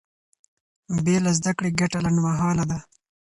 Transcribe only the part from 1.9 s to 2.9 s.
لنډمهاله ده.